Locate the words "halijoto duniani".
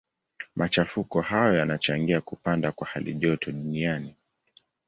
2.87-4.15